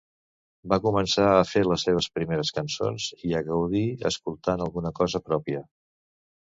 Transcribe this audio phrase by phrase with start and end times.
[0.71, 3.85] Va començar a fer les seves primeres cançons i a gaudir
[4.15, 5.67] escoltat alguna cosa pròpia.